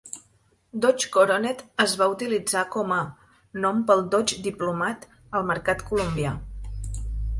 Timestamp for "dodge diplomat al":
4.15-5.49